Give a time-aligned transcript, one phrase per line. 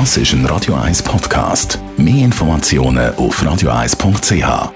[0.00, 1.78] Das ist ein Radio 1 Podcast.
[1.96, 4.72] Mehr Informationen auf radio1.ch.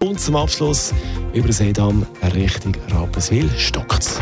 [0.00, 0.92] Und zum Abschluss
[1.32, 2.04] über Seedam
[2.34, 4.18] Richtung Rapperswil stockt's.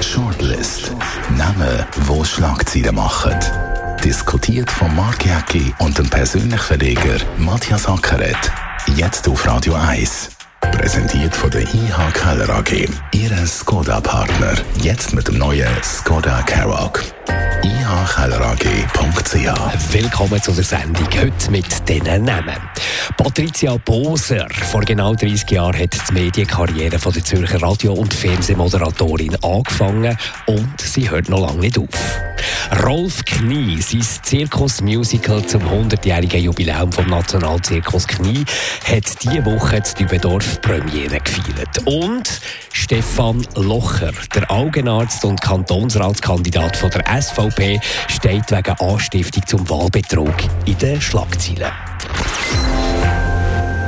[0.00, 0.92] Shortlist.
[1.36, 3.36] Namen, wo Schlagzeilen machen.
[4.02, 8.50] Diskutiert von Mark Jäcki und dem persönlichen Verleger Matthias Ackeret.
[8.96, 10.30] Jetzt auf Radio 1.
[10.62, 12.88] Präsentiert von der IH Keller AG.
[13.12, 14.54] Ihre Skoda-Partner.
[14.80, 17.02] Jetzt mit dem neuen Skoda Karoq
[18.02, 19.92] ihkellerag.ch.
[19.92, 22.56] Willkommen zu der Sendung heute mit diesen Namen.
[23.16, 24.46] Patricia Boser.
[24.70, 30.80] Vor genau 30 Jahren hat die Medienkarriere von der Zürcher Radio- und Fernsehmoderatorin angefangen und
[30.80, 32.20] sie hört noch lange nicht auf.
[32.84, 38.44] Rolf Knie, sein Zirkusmusical zum 100-jährigen Jubiläum vom Nationalzirkus Knie,
[38.84, 41.84] hat diese Woche die Dübendorf Premiere gefeiert.
[41.84, 42.40] Und
[42.72, 50.34] Stefan Locher, der Augenarzt und Kantonsratskandidat von der SVP, steht wegen Anstiftung zum Wahlbetrug
[50.66, 51.70] in den Schlagzeilen.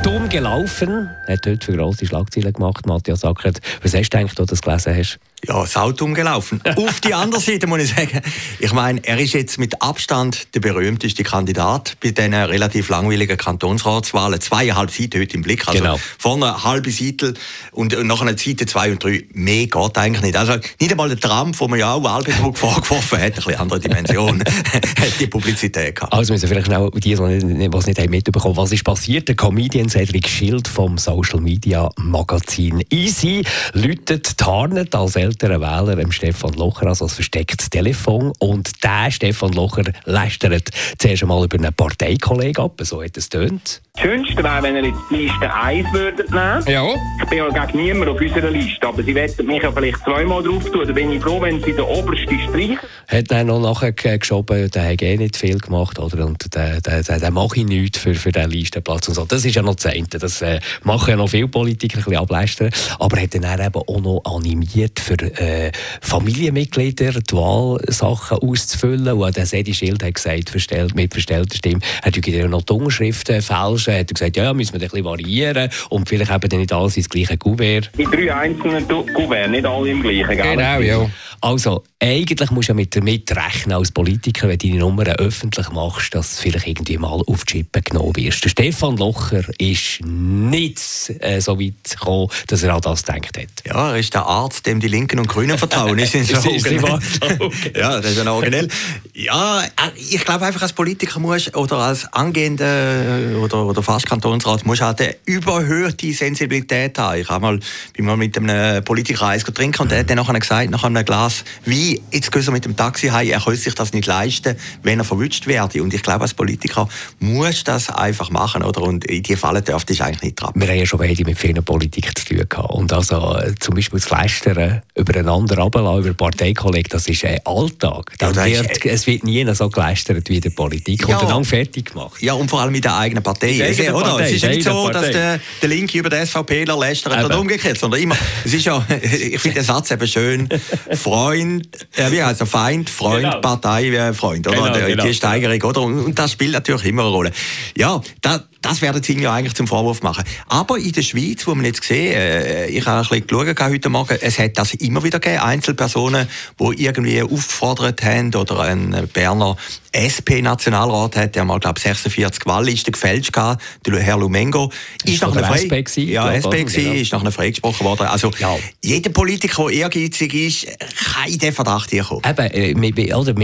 [0.03, 3.59] Dumm gelaufen, hat heute für grosse Schlagzeilen gemacht, Matthias Ackert.
[3.81, 5.19] Was hast du gedacht, du das gelesen hast?
[5.47, 6.61] Ja, saudumm gelaufen.
[6.77, 8.21] Auf die andere Seite muss ich sagen,
[8.59, 14.39] ich meine, er ist jetzt mit Abstand der berühmteste Kandidat bei diesen relativ langweiligen Kantonsratswahlen.
[14.39, 15.67] Zweieinhalb Seiten heute im Blick.
[15.67, 15.99] Also genau.
[16.17, 17.33] vorne eine halbe Seite
[17.71, 19.25] und nach einer Seite zwei und drei.
[19.33, 20.37] Mehr geht eigentlich nicht.
[20.37, 23.79] Also nicht einmal der Trump, wo man ja auch Wahlbetrug vorgeworfen hat, ein bisschen andere
[23.79, 26.13] Dimension, hat die Publizität gehabt.
[26.13, 27.43] Also müssen vielleicht schnell die, die es
[27.85, 29.27] nicht mitbekommen haben, was ist passiert?
[29.27, 36.53] Der Comedian Cedric Schild vom Social Media Magazin Easy läutet tarnet als älterer Wähler Stefan
[36.53, 42.63] Locher also als verstecktes Telefon und der Stefan Locher lästert zuerst einmal über einen Parteikollegen
[42.63, 43.81] ab, so hat es tönt.
[43.95, 46.63] Das Schönste wäre, wenn ihr jetzt die Liste 1 würdet nehmen.
[46.67, 46.95] Ja.
[47.21, 50.41] Ich bin ja gegen niemanden auf unserer Liste, aber sie werden mich ja vielleicht zweimal
[50.41, 50.87] drauf tun.
[50.87, 52.79] Da bin ich froh, wenn sie den obersten streichen.
[53.07, 56.25] Hat dann noch nachher geschoben, der hat eh nicht viel gemacht, oder?
[56.25, 59.25] Und der, der, der, der mache ich nichts für, für diesen Listenplatz und so.
[59.25, 60.07] Das ist ja noch das eine.
[60.07, 62.71] Das äh, machen ja noch viele Politiker ein bisschen ablästern.
[62.97, 65.71] Aber hat dann eben auch noch animiert, für äh,
[66.01, 69.21] Familienmitglieder die Wahlsachen auszufüllen.
[69.21, 72.73] Und der Sedi Schild hat gesagt, verstellt, mit verstellter Stimme, er hat ja noch die
[72.73, 73.39] Unterschriften
[73.83, 73.99] fälschen.
[73.99, 76.97] Hat er gesagt, ja, müssen wir ein bisschen variieren und vielleicht eben dann nicht alles
[76.97, 77.91] ins gleiche Kuvert.
[77.97, 80.55] Die drei einzelnen Kuverts, nicht alle im gleichen, gell?
[80.55, 81.09] Genau, ja.
[81.43, 85.69] Also, eigentlich musst du ja mit damit rechnen als Politiker, wenn du deine Nummern öffentlich
[85.71, 88.45] machst, dass du vielleicht irgendwie mal auf die Chippe genommen wirst.
[88.45, 90.79] Der Stefan Locher ist nicht
[91.19, 93.49] äh, so weit gekommen, dass er an das gedacht hat.
[93.65, 95.99] Ja, er ist der Arzt, dem die Linken und Grünen vertrauen.
[95.99, 98.69] Ist ist ja, das ist ja noch originell.
[99.13, 99.67] Ja, äh,
[99.97, 105.01] ich glaube einfach als Politiker muss oder als angehender oder, oder fast Kantonsrat muss halt
[105.01, 107.19] eine überhöhte Sensibilität haben.
[107.19, 107.59] Ich habe mal,
[107.91, 111.03] bin mal mit einem Politiker Eis trinken und der hat dann nachher gesagt, nach einem
[111.03, 111.32] Glas
[111.65, 114.99] Wein, jetzt gehen wir mit dem Taxi heim, er könnte sich das nicht leisten, wenn
[114.99, 115.81] er verwünscht werde.
[115.83, 116.87] Und ich glaube, als Politiker
[117.19, 118.81] muss das einfach machen, oder?
[118.81, 120.61] Und in die Falle dürfte ich eigentlich nicht trappen.
[120.61, 122.69] Wir haben ja schon beide mit vielen Politikern zu tun gehabt.
[122.71, 128.13] Und also, äh, zum Beispiel das Lästern übereinander runterlassen, über Parteikollegen, das ist ein Alltag.
[128.21, 131.07] Ja, das ist- wird, es wird nie so gelästert wie in der Politik.
[131.07, 131.17] Ja.
[131.17, 132.21] Und dann fertig gemacht.
[132.21, 133.63] Ja, und vor allem mit der eigenen Partei.
[133.63, 134.05] eigenen oder?
[134.05, 135.11] Partei, es ist ja nicht so, eigenen dass Partei.
[135.13, 138.15] der, der Linke über den SVPler lästert oder umgekehrt, sondern immer,
[138.45, 140.49] es ist ja, ich finde den Satz eben schön,
[141.23, 143.39] Freund, äh, wie heißt er, Feind, Freund, Genau.
[143.39, 144.55] Partei, Freund, oder?
[144.73, 145.13] Genau, Die- genau.
[145.13, 145.81] Steigerung, oder?
[145.81, 147.31] Und, und das spielt natürlich immer eine Rolle.
[147.77, 150.23] Ja, da, das werden sie ihm ja eigentlich zum Vorwurf machen.
[150.47, 153.89] Aber in der Schweiz, wo man jetzt sehen, äh, ich habe ein bisschen geschaut heute
[153.89, 156.27] Morgen, es hat das immer wieder gegeben, Einzelpersonen,
[156.59, 159.55] die irgendwie aufgefordert haben oder ein Berner
[159.95, 164.71] SP-Nationalrat hat, der mal, glaube 46 Wahllisten gefälscht gehabt, der Herr Lumengo.
[165.05, 166.95] Ist nach einer SP gewesen, Ja, ich, SP gewesen, Genau.
[167.01, 168.07] ist nachher freigesprochen worden.
[168.07, 168.55] Also, Ja.
[168.83, 170.67] jeder Politiker, der ehrgeizig ist,
[171.13, 172.21] kann in den Verdacht hier kommen.
[172.27, 172.93] Eben, äh, mir,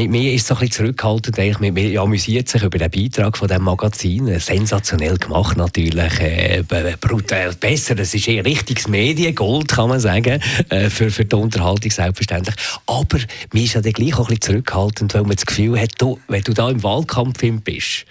[0.09, 1.38] mir- ist so ein bisschen zurückhaltend.
[1.38, 1.59] Eigentlich.
[1.59, 4.28] Mir, mir amüsiert sich über den Beitrag von diesem Magazin.
[4.28, 4.40] Äh,
[5.09, 6.20] Sensationell gemacht natürlich.
[6.20, 6.64] Äh,
[7.00, 7.97] brutal besser.
[8.00, 10.42] Es ist eher richtiges Mediengold, kann man sagen.
[10.70, 12.56] Äh, für, für die Unterhaltung selbstverständlich.
[12.86, 13.18] Aber
[13.53, 16.20] mir ist ja dann gleich auch ein bisschen zurückhaltend, weil man das Gefühl hat, du,
[16.28, 18.06] wenn du da im Wahlkampf bist,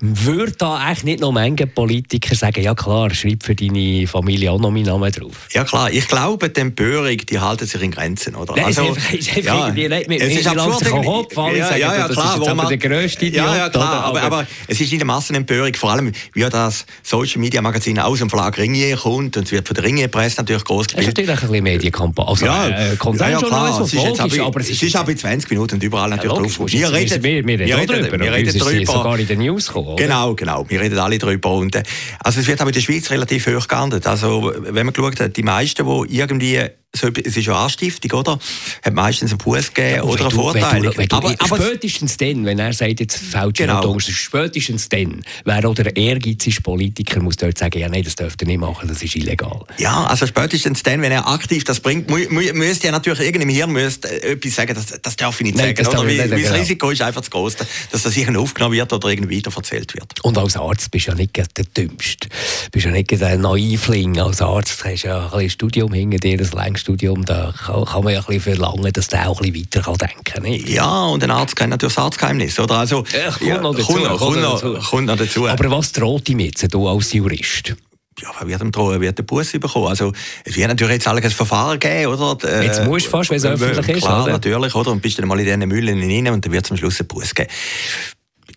[0.00, 4.60] würde da eigentlich nicht noch Menge Politiker sagen, ja klar, schreib für deine Familie auch
[4.60, 5.46] noch meinen Namen drauf.
[5.52, 8.54] Ja klar, ich glaube, die Empörung, die halten sich in Grenzen, oder?
[8.54, 10.74] Nein, einfach- es ist einfach irgendwie nicht- mir- es ist absurd.
[10.74, 13.44] auch irgendwie- hochgefallen, ja, sagen, ja, ja, klar, ist jetzt aber man- der grösste Idiot,
[13.46, 14.04] Ja, ja, klar, oder?
[14.04, 17.98] aber, Aber- aber es ist nicht eine Massenempörung, vor allem, wie das Social Media Magazin
[17.98, 20.92] aus dem Verlag Ringier kommt und es wird von der Ringier Presse natürlich groß Es
[20.92, 21.16] ist gespielt.
[21.28, 22.28] natürlich ein bisschen Medienkampagne.
[22.30, 25.18] Also, Ja, äh, ja, ja, Konsensjournalismus, Es ist, jetzt logisch, aber, es ist aber in
[25.18, 26.70] 20 Minuten und überall natürlich logisch, drauf.
[26.70, 28.20] du jetzt- wir, wir, wir reden auch drüber.
[28.24, 28.92] wir reden ist drüber.
[28.92, 29.96] sogar in den News gekommen.
[29.96, 30.64] Genau, genau.
[30.68, 31.52] Wir reden alle drüber.
[31.54, 31.82] Und, äh,
[32.20, 34.06] also es wird aber in der Schweiz relativ hoch geahndet.
[34.06, 36.60] Also wenn man geschaut hat, die meisten, die irgendwie
[36.92, 38.38] es ist ja Anstiftung, oder?
[38.82, 40.94] Hat meistens einen Buß gegeben ja, oder eine Vorteilung.
[41.10, 43.82] aber, aber, spätestens dann, wenn er sagt, jetzt fällt genau.
[43.82, 48.48] noch spätestens dann, wer oder ehrgeizige Politiker muss dort sagen, ja nein, das dürft ihr
[48.48, 49.64] nicht machen, das ist illegal.
[49.76, 54.08] Ja, also spätestens dann, wenn er aktiv das bringt, müsste er natürlich irgendwie Hirn müsste
[54.08, 55.88] äh, etwas sagen, das, das darf ich nicht nein, sagen.
[55.88, 56.08] Oder?
[56.08, 56.54] Wie, nicht, das genau.
[56.54, 57.56] Risiko ist einfach zu groß,
[57.90, 60.24] dass das irgendwie aufgenommen wird oder irgendwie wieder erzählt wird.
[60.24, 62.28] Und als Arzt bist du ja nicht der Dümmste.
[62.28, 64.18] Du bist ja nicht der Naivling.
[64.18, 68.20] Als Arzt hast du ja ein Studium hinter dir, das Längsstudium, da kann, man ja
[68.20, 70.42] ein bisschen verlangen, dass der auch ein bisschen weiter denken kann.
[70.42, 70.68] Nicht?
[70.68, 72.58] Ja, und ein Arzt kennt natürlich das Arztgeheimnis.
[72.58, 72.78] Oder?
[72.78, 75.48] Also, ja, kommt, ja, noch dazu, kommt, kommt, kommt, noch, kommt noch dazu.
[75.48, 77.74] Aber was droht ihm jetzt, du als Jurist?
[78.20, 79.86] ja, wer wird ihm drohen, wird den Bus bekommen.
[79.86, 80.12] Also,
[80.44, 82.62] es wird natürlich jetzt ein Verfahren geben, oder?
[82.62, 84.90] Jetzt musst du fast, wenn es öffentlich ist, Klar, natürlich, oder?
[84.90, 87.06] Und bist dann mal in diesen Mühlen rein und dann wird es am Schluss einen
[87.06, 87.48] Bus geben.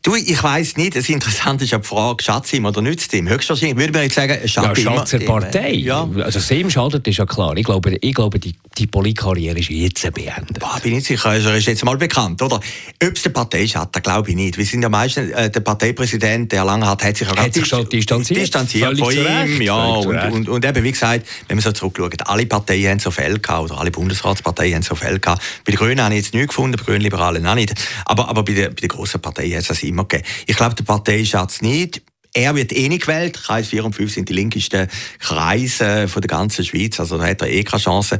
[0.04, 3.30] Du, ich weiss nicht, das Interessante ist ja die Frage, schadet ihm oder nützt ihm?
[3.30, 5.74] Höchstwahrscheinlich würde man jetzt sagen, es schadet ja, schadet der Partei.
[5.74, 6.10] Ja.
[6.24, 7.56] Also es ihm schadet, ist ja klar.
[7.56, 10.58] Ich glaube, ich glaube die, die Politkarriere ist jetzt beendet.
[10.60, 12.56] Boah, bin nicht sicher, er ist jetzt mal bekannt, oder?
[12.56, 14.58] Ob es der Partei schadet, glaube ich nicht.
[14.58, 17.88] Wir sind ja meistens, äh, der Parteipräsident, der Langenhardt, hat sich ja hat sich schon
[17.88, 19.62] distanziert, distanziert von ihm.
[19.62, 23.12] Ja, und, und, und, eben, wie gesagt, wenn man so zurückschaut, alle Parteien haben so
[23.12, 25.44] Fälle gehabt, oder alle Bundesratsparteien haben so Fälle gehabt.
[25.64, 27.76] Bei den Grünen habe ich jetzt nichts gefunden, bei den Grünen-Liberalen auch nicht.
[28.06, 30.24] Aber, aber bei den, bei den grossen Parteien hat es das immer gegeben.
[30.48, 32.02] Ich glaube, der Partei schadet es nicht.
[32.34, 33.42] Er wird eh nicht gewählt.
[33.42, 34.88] Kreis 4 und 5 sind die linkesten
[35.20, 37.00] Kreise von der ganzen Schweiz.
[37.00, 38.20] Also da hat er eh keine Chance.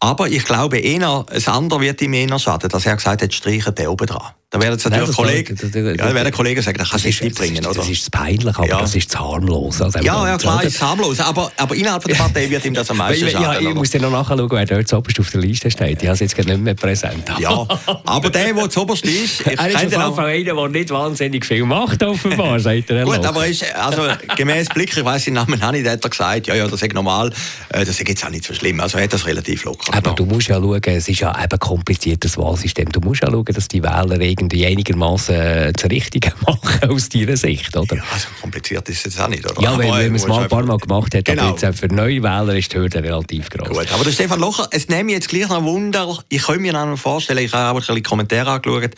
[0.00, 3.74] Aber ich glaube, eher, das andere wird ihm eher schaden, dass er gesagt hat, streichen
[3.74, 4.32] der oben dran.
[4.52, 7.76] Da werden jetzt natürlich Kollegen, ja, werden Kollegen sagen, das kannst du nicht bringen, oder?
[7.76, 8.80] Das ist peinlich, aber ja.
[8.80, 9.80] das ist harmlos.
[9.80, 11.20] Also ja, ja, klar, ist harmlos.
[11.20, 13.64] Aber, aber innerhalb der Partei wird ihm das am meisten schaden.
[13.64, 16.02] Ja, ich muss dann noch nachschauen, wer dort zuoberst auf der Liste steht.
[16.02, 17.32] Ich habe es jetzt nicht mehr präsent.
[17.38, 17.66] Ja,
[18.04, 19.40] aber der, der zuoberst ist...
[19.52, 23.04] Er ist auf jeden Fall einer, der nicht wahnsinnig viel macht, offenbar, sagt er.
[23.04, 24.02] Gut, aber ist, also,
[24.36, 26.94] gemäß Blick, ich weiss den Namen auch nicht, hat er gesagt, ja, ja, das ist
[26.94, 27.32] normal,
[27.70, 28.80] äh, das ist jetzt auch nicht so schlimm.
[28.80, 31.58] Also er hat das relativ locker Aber du musst ja schauen, es ist ja eben
[31.58, 32.90] kompliziertes Wahlsystem.
[32.90, 37.08] Du musst ja schauen, dass die Wähler irgendwie einigermaßen das äh, das Richtige machen aus
[37.08, 37.96] deiner Sicht, oder?
[37.96, 39.60] Ja, so kompliziert ist es auch nicht, oder?
[39.60, 41.48] Ja, wenn, wenn man es mal ein paar Mal gemacht hat, genau.
[41.48, 43.68] aber jetzt für neue Wähler ist die Hürde relativ groß.
[43.68, 46.72] Gut, aber der Stefan Locher, es nehme mich jetzt gleich noch Wunder, ich kann mir
[46.72, 48.94] noch vorstellen, ich habe auch ein bisschen Kommentare angeschaut,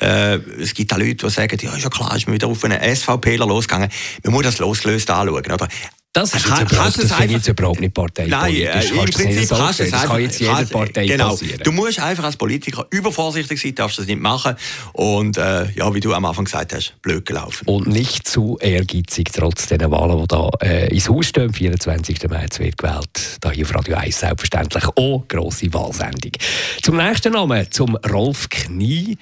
[0.00, 2.64] äh, es gibt auch Leute, die sagen, ja, ist ja klar, ist man wieder auf
[2.64, 3.88] einen SVPler losgegangen.
[4.24, 5.68] Man muss das losgelöst anschauen, oder?
[6.16, 8.40] Das ist jetzt überhaupt, das jetzt überhaupt nicht parteipolitisch.
[8.40, 11.28] Nein, äh, im Prinzip kannst du es Das kann jetzt jeder Partei genau.
[11.28, 11.60] passieren.
[11.62, 14.56] Du musst einfach als Politiker übervorsichtig sein, darfst das nicht machen.
[14.94, 17.68] Und äh, ja, wie du am Anfang gesagt hast, blöd gelaufen.
[17.68, 21.48] Und nicht zu ehrgeizig, trotz dieser Wahlen, die da äh, ins Haus stehen.
[21.48, 22.30] Am 24.
[22.30, 23.36] März wird gewählt.
[23.42, 26.32] Da hier auf Radio 1 selbstverständlich auch grosse Wahlsendung.
[26.80, 29.18] Zum nächsten Namen, zum Rolf Knie.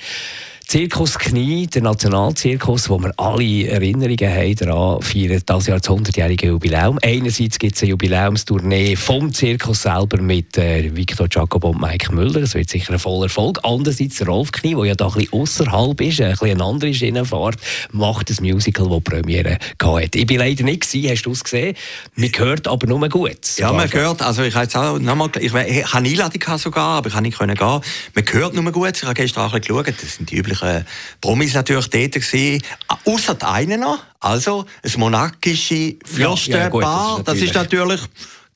[0.66, 6.48] Zirkus Knie, der Nationalzirkus, wo wir alle Erinnerungen haben daran, feiert das Jahr das 100-jährige
[6.48, 6.98] Jubiläum.
[7.02, 12.40] Einerseits gibt es eine Jubiläumstournee vom Zirkus selber mit äh, Victor Jacob und Mike Müller.
[12.40, 13.60] Das wird sicher ein voller Erfolg.
[13.62, 17.58] Andererseits Rolf Knie, der ja da ein bisschen außerhalb ist, ein bisschen eine andere Schienenfahrt,
[17.92, 20.18] macht ein Musical, das Premiere hatte.
[20.18, 21.76] Ich bin leider nicht gewesen, hast du es gesehen?
[22.16, 23.58] Man hört aber nur gut.
[23.58, 26.58] Ja, man hört, also ich habe jetzt auch nochmal, ich, ich, ich habe eine Einladung
[26.58, 27.48] sogar, aber ich kann nicht gehen.
[27.48, 30.53] Man hört nur gut, ich habe gestern auch ein bisschen geschaut, das sind die üblichen
[30.54, 30.86] üblichen
[31.20, 32.62] Promis natürlich dort gewesen.
[33.04, 36.82] Außer einen noch, also ein monarchische Fürstenpaar.
[36.82, 38.00] Ja, ja, das, das ist natürlich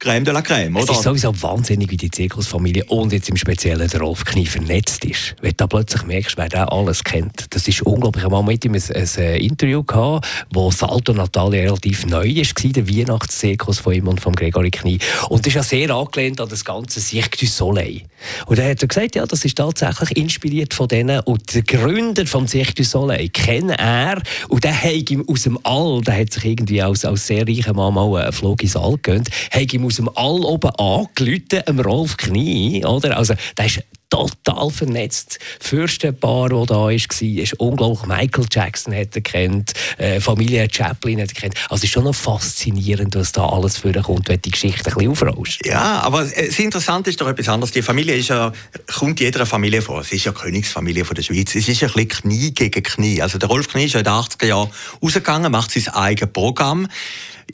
[0.00, 0.92] Crème de la Crème, oder?
[0.92, 5.04] Es ist sowieso wahnsinnig, wie die Zirkusfamilie und jetzt im Speziellen der Rolf Knie vernetzt
[5.04, 5.34] ist.
[5.40, 7.46] Wenn du plötzlich merkst, wer da alles kennt.
[7.50, 8.22] Das ist unglaublich.
[8.22, 12.28] Ich habe mal mit ihm ein, ein äh, Interview gehabt, wo Salto Natalia relativ neu
[12.28, 15.00] war, der Weihnachtszirkus von ihm und von Gregory Knie.
[15.30, 18.02] Und das ist ja sehr angelehnt an das ganze Cirque du Soleil.
[18.46, 21.20] Und er hat gesagt, ja, das ist tatsächlich inspiriert von denen.
[21.20, 24.22] Und der Gründer vom Cirque du Soleil kennt er.
[24.46, 27.74] Und der hat ihm aus dem All, der hat sich irgendwie als, als sehr reicher
[27.74, 29.28] Mann mal einen Flug ins All gegönnt,
[29.72, 33.16] ihm aus dem All oben angelüht, am Rolf Knie, oder?
[33.16, 35.38] Also, der ist total vernetzt.
[35.60, 38.06] Fürstenpaar, das da war, ist unglaublich.
[38.06, 41.54] Michael Jackson hat er kennt, äh, Familie Chaplin hat er kennt.
[41.64, 44.94] Also es ist schon noch faszinierend, was da alles vorkommt, wenn du die Geschichte ein
[44.94, 45.66] bisschen aufrollst.
[45.66, 47.72] Ja, aber das Interessante ist doch etwas anderes.
[47.72, 48.52] Die Familie ist ja,
[48.98, 50.00] kommt jeder Familie vor.
[50.00, 51.54] Es ist ja Königsfamilie von der Schweiz.
[51.54, 53.20] Es ist ein bisschen Knie gegen Knie.
[53.20, 54.70] Also der Rolf Knie ist ja in den 80er Jahren
[55.02, 56.88] rausgegangen, macht sein eigenes Programm.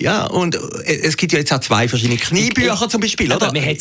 [0.00, 3.46] Ja, und äh, es gibt ja jetzt auch zwei verschiedene Kniebücher zum Beispiel, oder?
[3.46, 3.76] Aber man hat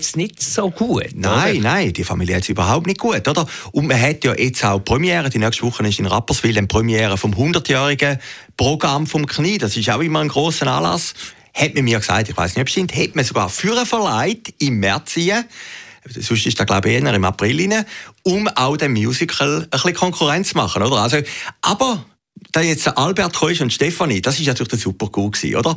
[0.00, 1.08] es nicht so gut.
[1.14, 1.68] Nein, oder?
[1.68, 3.46] nein, die Familie hat es überhaupt nicht gut, oder?
[3.72, 7.18] Und man hat ja jetzt auch Premiere, die nächste Woche ist in Rapperswil eine Premiere
[7.18, 8.18] vom 100-jährigen
[8.56, 9.58] Programm vom Knie.
[9.58, 11.14] Das ist auch immer ein grosser Anlass.
[11.54, 13.86] Hat man mir gesagt, ich weiß nicht, ob es stimmt, hat man sogar für einen
[13.86, 15.44] Verleih im März hier
[16.14, 17.84] sonst ist das glaube ich eher im April rein,
[18.22, 20.96] um auch dem Musical ein bisschen Konkurrenz zu machen, oder?
[20.96, 21.18] Also,
[21.60, 22.04] aber
[22.52, 25.76] da jetzt Albert Keusch und Stefanie, das ist natürlich der super gewesen, oder?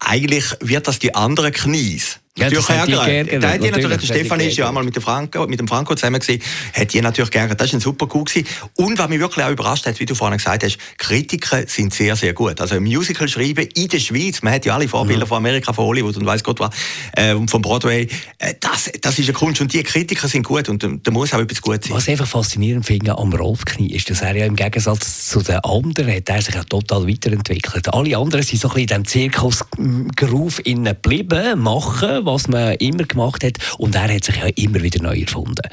[0.00, 3.40] Eigentlich wird das die anderen Knies ja, natürlich ärgern.
[3.40, 5.94] Da hat die natürlich, der Stefan ist ja einmal mit dem Franco, mit dem Franco
[5.94, 7.60] zusammen gewesen, hat die natürlich geärgert.
[7.60, 8.48] Das ist ein super gut gewesen.
[8.76, 12.16] Und was mich wirklich auch überrascht hat, wie du vorhin gesagt hast, Kritiker sind sehr,
[12.16, 12.58] sehr gut.
[12.60, 15.28] Also Musical schreiben in der Schweiz, man hat ja alle Vorbilder mhm.
[15.28, 16.70] von Amerika, von Hollywood und weiß Gott was,
[17.16, 18.08] äh, und von Broadway,
[18.38, 21.40] äh, das, das ist eine Kunst und die Kritiker sind gut und da muss auch
[21.40, 21.94] etwas gut sein.
[21.94, 25.42] Was ich einfach faszinierend finde am Rolf Knie ist, dass er ja im Gegensatz zu
[25.42, 27.92] den anderen hat er sich ja total weiterentwickelt.
[27.92, 33.44] Alle anderen sind so ein bisschen in diesem Zirkusgroove geblieben, machen, was man immer gemacht
[33.44, 35.68] hat und er hat sich ja immer wieder neu erfunden.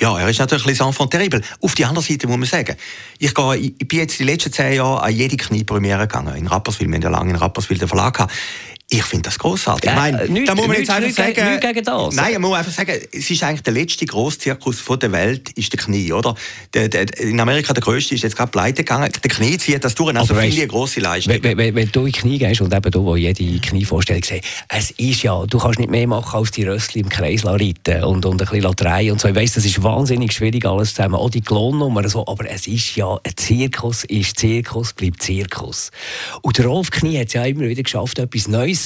[0.00, 1.42] Ja, er ist natürlich ein enfant terrible.
[1.60, 2.76] Auf die andere Seite muss man sagen,
[3.18, 6.36] ich, gehe, ich bin jetzt die letzten zehn Jahre an jede Kniepremiere gegangen.
[6.36, 8.32] In Rapperswil, wir haben ja lange in Rapperswil den Verlag gehabt.
[8.90, 9.90] Ich finde das großartig.
[9.90, 12.14] ich meine, äh, da muss man jetzt einfach sagen, gegen, gegen das.
[12.14, 15.78] Nein, man muss einfach sagen, es ist eigentlich der letzte Grosszirkus der Welt, ist der
[15.78, 16.34] Knie, oder?
[16.72, 19.12] Der, der, in Amerika der größte ist jetzt gerade pleite gegangen.
[19.22, 21.34] Der Knie zieht das durch, also finde ich eine grosse Leistung.
[21.42, 24.90] Wenn, wenn, wenn, du in Knie gehst und eben du, wo jede Knievorstellung sieht, es
[24.92, 28.40] ist ja, du kannst nicht mehr machen als die Rössli im Kreis reiten und, und
[28.40, 29.28] ein bisschen drehen und so.
[29.28, 32.96] Ich weiss, das ist wahnsinnig schwierig alles zusammen, auch die Klonnummern so, aber es ist
[32.96, 35.90] ja, ein Zirkus ist Zirkus, bleibt Zirkus.
[36.40, 38.77] Und der Rolf Knie hat es ja immer wieder geschafft, etwas Neues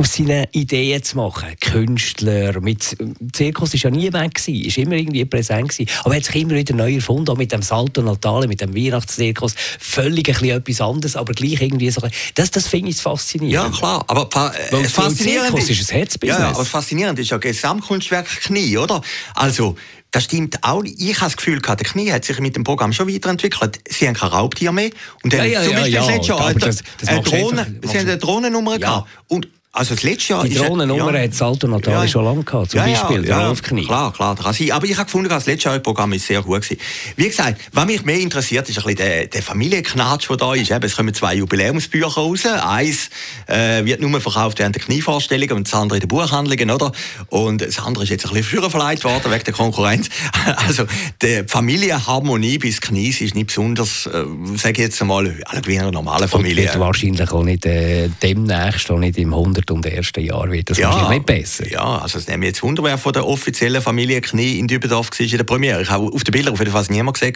[0.00, 1.48] aus seinen Ideen zu machen.
[1.60, 2.96] Künstler, mit
[3.34, 6.36] Zirkus ist ja nie weg gewesen, ist immer irgendwie präsent gewesen, aber er hat sich
[6.36, 10.56] immer wieder neu erfunden, auch mit dem Salto Natale, mit dem Weihnachtszirkus, völlig ein bisschen
[10.56, 12.00] etwas anderes, aber gleich irgendwie so,
[12.34, 13.74] das, das finde ich faszinierend.
[13.74, 16.40] Ja, klar, aber äh, faszinierend ist, ist ein Herzbusiness.
[16.40, 19.02] Ja, aber faszinierend ist ja Gesamtkunstwerk Knie, oder?
[19.34, 19.76] Also,
[20.10, 20.82] das stimmt auch.
[20.84, 23.80] Ich habe das Gefühl, der Knie hat sich mit dem Programm schon weiterentwickelt.
[23.88, 24.90] Sie haben kein Raubtier mehr.
[25.22, 28.08] Und dann ja, ja, zum Beispiel ja, ja, Jahr, das, das eine, Drohne, sie haben
[28.08, 28.78] eine Drohnennummer ja.
[28.78, 29.08] gehabt.
[29.28, 30.42] Und also das letzte Jahr...
[30.42, 33.86] Die Drohnennummer ja, hat Salto Natali ja, schon lange gehabt, zum ja, Beispiel ja, Knie.
[33.86, 34.72] Klar, klar, das kann sein.
[34.72, 36.80] Aber ich habe gefunden, das letzte Jahr Programm ist sehr gut gewesen.
[37.14, 40.72] Wie gesagt, was mich mehr interessiert, ist ein bisschen der, der Familienknatsch, der da ist.
[40.72, 42.46] Eben, es kommen zwei Jubiläumsbücher raus.
[42.46, 43.10] Eins
[43.46, 46.90] äh, wird nur verkauft während der Knievorstellungen und das andere in den Buchhandlungen, oder?
[47.28, 50.08] Und das andere ist jetzt ein bisschen früher verleiht worden, wegen der Konkurrenz.
[50.66, 50.84] Also,
[51.22, 54.24] die Familienharmonie bis Knies ist nicht besonders, äh,
[54.56, 56.64] sage ich jetzt einmal, wie einer normalen Familie.
[56.64, 60.50] Und wird wahrscheinlich auch nicht äh, demnächst, auch nicht im 100 100 und ersten Jahr
[60.50, 61.68] wird das ja, nicht besser.
[61.70, 65.20] Ja, also es nehme jetzt Wunder, wer von der offiziellen Familie Knie in Dübendorf war
[65.20, 65.82] in der Premiere.
[65.82, 67.34] Ich habe auf den Bildern auf jeden Fall niemand gesehen.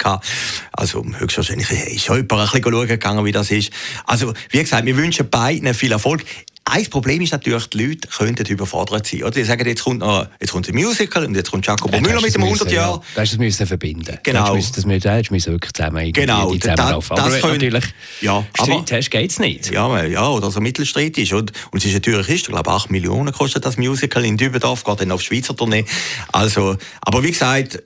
[0.73, 3.73] Also höchstwahrscheinlich ist jemand ein bisschen schauen gegangen, wie das ist.
[4.07, 6.25] Also wie gesagt, wir wünschen beiden viel Erfolg.
[6.67, 9.23] Ein Problem ist natürlich, die Leute könnten überfordert sein.
[9.23, 9.33] Oder?
[9.33, 12.23] Die sagen, jetzt kommt, noch, jetzt kommt ein Musical und jetzt kommt Jacobo ja, Müller
[12.23, 12.95] mit dem 100 Jahr.
[12.95, 13.03] Ja.
[13.17, 14.19] Das müssen verbinden.
[14.23, 14.47] Genau.
[14.47, 16.55] Das müssen, das müssen wirklich zusammen genau.
[16.55, 17.85] zusammen da, das aber können, natürlich,
[18.23, 19.71] ja, Streit hast, geht es nicht.
[19.71, 21.35] Ja, ja, oder so Mittelstreit ist.
[21.35, 25.01] Und, und es ist natürlich, ich glaube, 8 Millionen kostet das Musical in Dübendorf, geht
[25.03, 25.85] dann auf Schweizer Tournee.
[26.33, 27.83] Also, aber wie gesagt,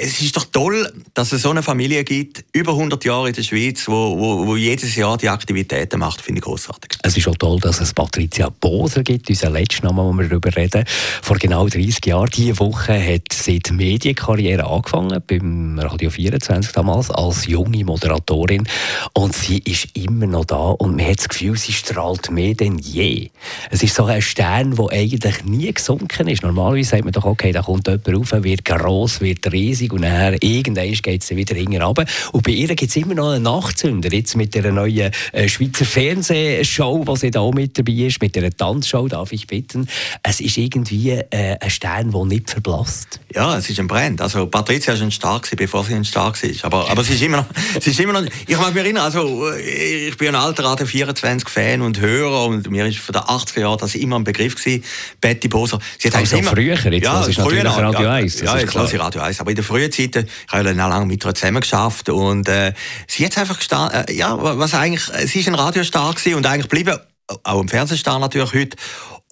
[0.00, 3.42] es ist doch toll, dass es so eine Familie gibt, über 100 Jahre in der
[3.42, 6.98] Schweiz, wo, wo, wo jedes Jahr die Aktivitäten macht, finde ich großartig.
[7.02, 10.54] Es ist auch toll, dass es Patricia Boser gibt, unser letzter Name, wo wir darüber
[10.54, 10.84] reden.
[11.20, 17.10] Vor genau 30 Jahren, diese Woche, hat sie die Medienkarriere angefangen, beim Radio 24 damals,
[17.10, 18.68] als junge Moderatorin.
[19.14, 22.78] Und sie ist immer noch da und man hat das Gefühl, sie strahlt mehr denn
[22.78, 23.30] je.
[23.72, 26.44] Es ist so ein Stern, der eigentlich nie gesunken ist.
[26.44, 30.36] Normalerweise sagt man doch, okay, da kommt jemand rauf, wird gross, wird riesig und dann
[30.40, 34.36] irgendwann geht es wieder hinten Und bei ihr gibt es immer noch einen Nachzünder, jetzt
[34.36, 39.08] mit der neuen äh, Schweizer Fernsehshow, die sie da mit dabei ist, mit einer Tanzshow,
[39.08, 39.88] darf ich bitten.
[40.22, 43.20] Es ist irgendwie äh, ein Stern, der nicht verblasst.
[43.34, 44.20] Ja, es ist ein Brand.
[44.20, 46.50] Also Patricia war schon stark, bevor sie ein stark war.
[46.62, 47.46] Aber, aber sie, ist immer noch,
[47.80, 48.22] sie ist immer noch...
[48.46, 52.46] Ich mag mich erinnern, also äh, ich bin ein alter Radio 24 Fan und Hörer
[52.46, 54.84] und mir ist von den 80er Jahren das immer ein Begriff gewesen,
[55.20, 55.78] Betty Boser.
[55.98, 58.40] Sie hat also immer, früher, jetzt ja, ist natürlich Radio 1.
[58.40, 59.40] Ja, jetzt lasse ich Radio 1.
[59.40, 62.72] Aber in der frühen Zeit, ich habe ja lange mit ihr zusammen geschafft und äh,
[63.06, 66.68] sie hat einfach gestanden, äh, ja, was eigentlich, sie ist ein Radiostar gewesen und eigentlich
[66.68, 66.98] geblieben
[67.42, 68.76] auch im Fernsehstar natürlich heute.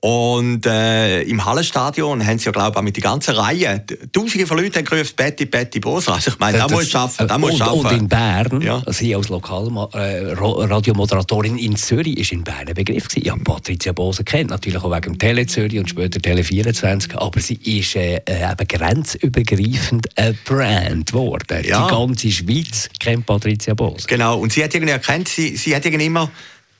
[0.05, 4.49] Und äh, im Hallenstadion haben sie ja, glaube ich, auch mit der ganzen Reihe, tausende
[4.49, 6.15] von Leuten gerufen, Betty, Betty Bosa.
[6.15, 7.87] Also ich meine, da muss schaffen, da muss schaffen.
[7.87, 8.83] Und in Bern, ja.
[8.89, 13.27] sie als Lokalradiomoderatorin äh, in Zürich, ist in Bern ein Begriff gewesen.
[13.27, 17.39] Ja, Patricia Bosa kennt natürlich auch wegen dem Tele Zürich und später Tele 24, aber
[17.39, 21.65] sie ist äh, äh, eben grenzübergreifend ein Brand geworden.
[21.65, 21.87] Ja.
[21.87, 24.07] Die ganze Schweiz kennt Patricia Bosa.
[24.09, 26.29] Genau, und sie hat irgendwie erkannt, sie, sie hat irgendwie immer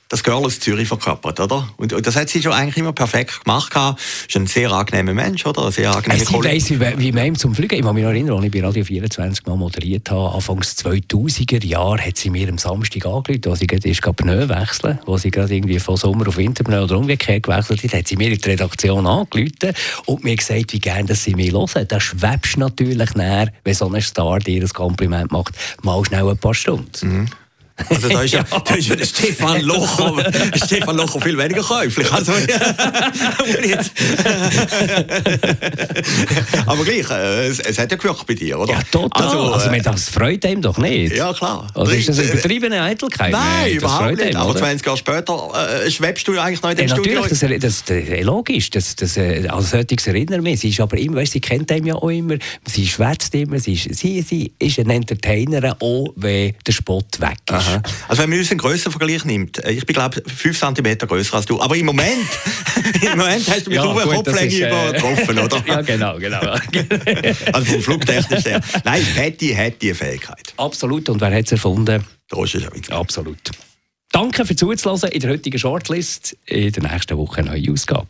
[0.09, 1.67] das Girl aus Zürich verkörpert, oder?
[1.77, 3.73] Und, und, das hat sie schon eigentlich immer perfekt gemacht.
[4.27, 5.65] Ist ein sehr angenehmer Mensch, oder?
[5.65, 7.75] Ein sehr angenehmer Sie weiss, wie, wie man ihm zum Fliegen...
[7.75, 11.65] Ich kann mich noch erinnern, als ich bei Radio 24 mal moderiert habe, Anfangs 2000er
[11.65, 15.31] Jahre, hat sie mir am Samstag angerufen, als sie gerade erst Pneu wechseln, wo sie
[15.31, 18.49] gerade irgendwie von Sommer auf Winterpneu oder umgekehrt gewechselt hat, hat sie mir in die
[18.49, 19.73] Redaktion angerufen
[20.05, 21.87] und mir gesagt, wie gerne dass sie mich hören.
[21.87, 26.29] Da schwebst du natürlich näher, wenn so ein Star dir ein Kompliment macht, mal schnell
[26.29, 26.89] ein paar Stunden.
[27.01, 27.27] Mhm.
[27.75, 30.31] Also da ist ja, da ist ja der Stefan Locher,
[30.63, 32.11] Stefan Locher viel weniger käuflich.
[32.11, 32.31] Also,
[36.67, 38.73] aber gleich, äh, es, es, hat ja gewirkt bei dir, oder?
[38.73, 39.25] Ja, total.
[39.25, 41.15] Also, also äh, das freut ihm doch nicht.
[41.15, 41.67] Ja, klar.
[41.73, 43.31] Oder ist das eine übertriebene Eitelkeit?
[43.31, 44.33] Nein, nee, überhaupt nicht.
[44.33, 47.21] Ihm, aber 20 Jahre später äh, schwebst du ja eigentlich noch in dem ja, Studio.
[47.21, 48.69] Natürlich, das, das, das, logisch.
[48.69, 50.59] Das, das, äh, also solches erinnert mich.
[50.59, 52.35] Sie ist aber immer, weißt, sie kennt ihn ja auch immer.
[52.67, 53.57] Sie schwätzt immer.
[53.57, 57.62] Sie ist, sie, sie ist ein Entertainer, auch wenn der Spott weg ist.
[57.67, 57.81] Aha.
[58.07, 61.35] Also wenn man uns einen grösseren Vergleich nimmt, äh, ich bin glaube 5 cm grösser
[61.35, 62.27] als du, aber im Moment,
[63.01, 65.63] im Moment hast du mich ja, auf eine Kopflänge äh, übertroffen, oder?
[65.67, 66.39] ja, genau, genau.
[67.53, 68.61] also vom Flugtechnisch her.
[68.83, 70.53] Nein, hätte, hätte die Fähigkeit.
[70.57, 71.09] Absolut.
[71.09, 72.03] Und wer hat es erfunden?
[72.33, 72.93] Roger Schawinski.
[72.93, 73.51] Absolut.
[74.11, 76.37] Danke für Zuhören in der heutigen Shortlist.
[76.45, 78.07] In der nächsten Woche eine neue Ausgabe.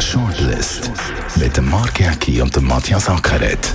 [0.00, 0.90] Shortlist
[1.36, 3.74] mit dem Mark Jäcki und dem Matthias Ackeret.